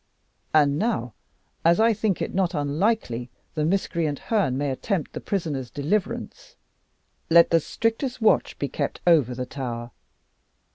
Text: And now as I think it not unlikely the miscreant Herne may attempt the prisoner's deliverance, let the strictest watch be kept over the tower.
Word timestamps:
And 0.51 0.79
now 0.79 1.13
as 1.63 1.79
I 1.79 1.93
think 1.93 2.23
it 2.23 2.33
not 2.33 2.55
unlikely 2.55 3.29
the 3.53 3.63
miscreant 3.63 4.17
Herne 4.17 4.57
may 4.57 4.71
attempt 4.71 5.13
the 5.13 5.19
prisoner's 5.21 5.69
deliverance, 5.69 6.55
let 7.29 7.51
the 7.51 7.59
strictest 7.59 8.19
watch 8.19 8.57
be 8.57 8.67
kept 8.67 8.99
over 9.05 9.35
the 9.35 9.45
tower. 9.45 9.91